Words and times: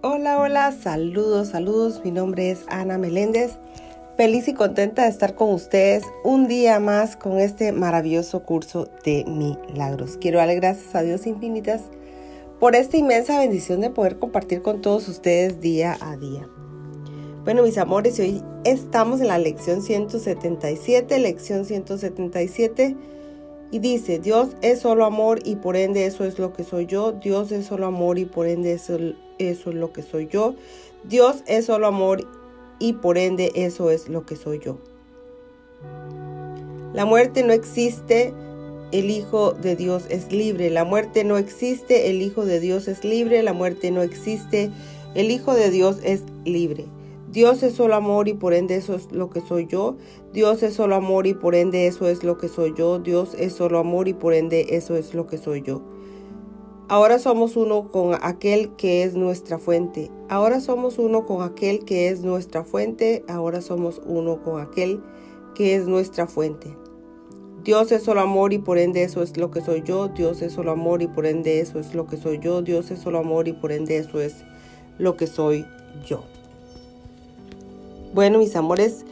Hola, 0.00 0.38
hola, 0.38 0.70
saludos, 0.70 1.48
saludos. 1.48 2.02
Mi 2.04 2.12
nombre 2.12 2.52
es 2.52 2.60
Ana 2.68 2.98
Meléndez. 2.98 3.58
Feliz 4.16 4.46
y 4.46 4.54
contenta 4.54 5.02
de 5.02 5.08
estar 5.08 5.34
con 5.34 5.52
ustedes 5.52 6.04
un 6.22 6.46
día 6.46 6.78
más 6.78 7.16
con 7.16 7.40
este 7.40 7.72
maravilloso 7.72 8.44
curso 8.44 8.88
de 9.04 9.24
milagros. 9.24 10.16
Quiero 10.20 10.38
darle 10.38 10.54
gracias 10.54 10.94
a 10.94 11.02
Dios 11.02 11.26
infinitas 11.26 11.82
por 12.60 12.76
esta 12.76 12.96
inmensa 12.96 13.40
bendición 13.40 13.80
de 13.80 13.90
poder 13.90 14.20
compartir 14.20 14.62
con 14.62 14.82
todos 14.82 15.08
ustedes 15.08 15.60
día 15.60 15.98
a 16.00 16.16
día. 16.16 16.48
Bueno, 17.42 17.64
mis 17.64 17.76
amores, 17.76 18.20
hoy 18.20 18.40
estamos 18.62 19.20
en 19.20 19.26
la 19.26 19.38
lección 19.38 19.82
177, 19.82 21.18
lección 21.18 21.64
177 21.64 22.96
y 23.72 23.80
dice, 23.80 24.20
Dios 24.20 24.50
es 24.62 24.78
solo 24.78 25.04
amor 25.04 25.40
y 25.44 25.56
por 25.56 25.74
ende 25.74 26.06
eso 26.06 26.24
es 26.24 26.38
lo 26.38 26.52
que 26.52 26.62
soy 26.62 26.86
yo. 26.86 27.10
Dios 27.10 27.50
es 27.50 27.66
solo 27.66 27.86
amor 27.86 28.20
y 28.20 28.26
por 28.26 28.46
ende 28.46 28.74
eso, 28.74 28.96
eso 29.38 29.70
es 29.70 29.76
lo 29.76 29.92
que 29.92 30.02
soy 30.02 30.26
yo. 30.26 30.54
Dios 31.04 31.42
es 31.46 31.66
solo 31.66 31.86
amor 31.86 32.26
y 32.78 32.94
por 32.94 33.18
ende 33.18 33.52
eso 33.54 33.90
es 33.90 34.08
lo 34.08 34.26
que 34.26 34.36
soy 34.36 34.58
yo. 34.58 34.78
La 36.94 37.04
muerte 37.04 37.42
no 37.42 37.52
existe, 37.52 38.32
el 38.92 39.10
Hijo 39.10 39.52
de 39.52 39.76
Dios 39.76 40.04
es 40.08 40.32
libre. 40.32 40.70
La 40.70 40.84
muerte 40.84 41.24
no 41.24 41.36
existe, 41.36 42.10
el 42.10 42.22
Hijo 42.22 42.44
de 42.44 42.60
Dios 42.60 42.88
es 42.88 43.04
libre. 43.04 43.42
La 43.42 43.52
muerte 43.52 43.90
no 43.90 44.02
existe, 44.02 44.70
el 45.14 45.30
Hijo 45.30 45.54
de 45.54 45.70
Dios 45.70 45.98
es 46.02 46.22
libre. 46.44 46.86
Dios 47.30 47.62
es 47.62 47.74
solo 47.74 47.94
amor 47.94 48.26
y 48.26 48.32
por 48.32 48.54
ende 48.54 48.76
eso 48.76 48.94
es 48.94 49.12
lo 49.12 49.28
que 49.28 49.42
soy 49.42 49.66
yo. 49.66 49.96
Dios 50.32 50.62
es 50.62 50.74
solo 50.74 50.94
amor 50.94 51.26
y 51.26 51.34
por 51.34 51.54
ende 51.54 51.86
eso 51.86 52.08
es 52.08 52.24
lo 52.24 52.38
que 52.38 52.48
soy 52.48 52.72
yo. 52.74 52.98
Dios 52.98 53.34
es 53.38 53.52
solo 53.52 53.78
amor 53.78 54.08
y 54.08 54.14
por 54.14 54.32
ende 54.32 54.66
eso 54.70 54.96
es 54.96 55.12
lo 55.12 55.26
que 55.26 55.36
soy 55.36 55.62
yo. 55.62 55.82
Ahora 56.90 57.18
somos 57.18 57.54
uno 57.56 57.92
con 57.92 58.16
aquel 58.22 58.70
que 58.76 59.02
es 59.02 59.14
nuestra 59.14 59.58
fuente. 59.58 60.10
Ahora 60.30 60.58
somos 60.58 60.98
uno 60.98 61.26
con 61.26 61.42
aquel 61.42 61.84
que 61.84 62.08
es 62.08 62.22
nuestra 62.22 62.64
fuente. 62.64 63.26
Ahora 63.28 63.60
somos 63.60 64.00
uno 64.06 64.42
con 64.42 64.58
aquel 64.58 65.02
que 65.54 65.74
es 65.74 65.86
nuestra 65.86 66.26
fuente. 66.26 66.74
Dios 67.62 67.92
es 67.92 68.04
solo 68.04 68.22
amor 68.22 68.54
y 68.54 68.58
por 68.58 68.78
ende 68.78 69.02
eso 69.02 69.22
es 69.22 69.36
lo 69.36 69.50
que 69.50 69.60
soy 69.60 69.82
yo. 69.82 70.08
Dios 70.08 70.40
es 70.40 70.54
solo 70.54 70.70
amor 70.70 71.02
y 71.02 71.08
por 71.08 71.26
ende 71.26 71.60
eso 71.60 71.78
es 71.78 71.94
lo 71.94 72.06
que 72.06 72.16
soy 72.16 72.38
yo. 72.38 72.62
Dios 72.62 72.90
es 72.90 73.00
solo 73.00 73.18
amor 73.18 73.48
y 73.48 73.52
por 73.52 73.70
ende 73.70 73.98
eso 73.98 74.18
es 74.22 74.36
lo 74.96 75.14
que 75.14 75.26
soy 75.26 75.66
yo. 76.06 76.24
Bueno, 78.14 78.38
mis 78.38 78.56
amores, 78.56 79.04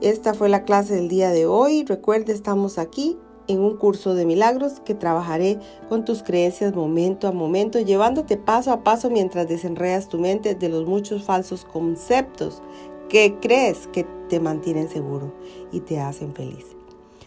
esta 0.00 0.32
fue 0.32 0.48
la 0.48 0.64
clase 0.64 0.94
del 0.94 1.08
día 1.08 1.28
de 1.28 1.44
hoy. 1.44 1.84
Recuerde, 1.84 2.32
estamos 2.32 2.78
aquí 2.78 3.18
en 3.48 3.60
un 3.60 3.76
curso 3.76 4.14
de 4.14 4.26
milagros 4.26 4.80
que 4.84 4.94
trabajaré 4.94 5.58
con 5.88 6.04
tus 6.04 6.22
creencias 6.22 6.74
momento 6.74 7.28
a 7.28 7.32
momento, 7.32 7.80
llevándote 7.80 8.36
paso 8.36 8.72
a 8.72 8.82
paso 8.82 9.10
mientras 9.10 9.48
desenredas 9.48 10.08
tu 10.08 10.18
mente 10.18 10.54
de 10.54 10.68
los 10.68 10.86
muchos 10.86 11.24
falsos 11.24 11.64
conceptos 11.64 12.62
que 13.08 13.36
crees 13.40 13.86
que 13.92 14.06
te 14.28 14.40
mantienen 14.40 14.88
seguro 14.88 15.32
y 15.72 15.80
te 15.80 16.00
hacen 16.00 16.34
feliz. 16.34 16.76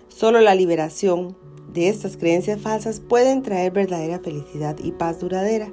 Solo 0.08 0.42
la 0.42 0.56
liberación 0.56 1.36
de 1.74 1.88
estas 1.88 2.18
creencias 2.18 2.60
falsas 2.60 3.00
pueden 3.00 3.42
traer 3.42 3.72
verdadera 3.72 4.20
felicidad 4.20 4.78
y 4.84 4.92
paz 4.92 5.20
duradera. 5.20 5.72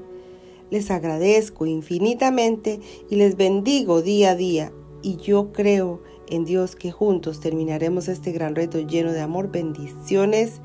Les 0.70 0.90
agradezco 0.90 1.66
infinitamente 1.66 2.80
y 3.08 3.16
les 3.16 3.36
bendigo 3.36 4.02
día 4.02 4.30
a 4.30 4.36
día 4.36 4.72
y 5.02 5.16
yo 5.16 5.52
creo 5.52 6.00
en 6.28 6.44
Dios 6.44 6.76
que 6.76 6.92
juntos 6.92 7.40
terminaremos 7.40 8.08
este 8.08 8.32
gran 8.32 8.54
reto 8.54 8.80
lleno 8.80 9.12
de 9.12 9.20
amor. 9.20 9.50
Bendiciones, 9.50 10.60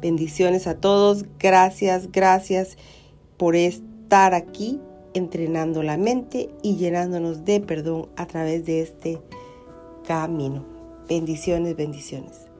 bendiciones 0.00 0.66
a 0.66 0.76
todos. 0.76 1.24
Gracias, 1.38 2.10
gracias 2.12 2.76
por 3.36 3.56
estar 3.56 4.34
aquí 4.34 4.80
entrenando 5.14 5.82
la 5.82 5.96
mente 5.96 6.50
y 6.62 6.76
llenándonos 6.76 7.44
de 7.44 7.60
perdón 7.60 8.08
a 8.16 8.26
través 8.26 8.64
de 8.64 8.80
este 8.80 9.20
camino. 10.06 10.64
Bendiciones, 11.08 11.76
bendiciones. 11.76 12.53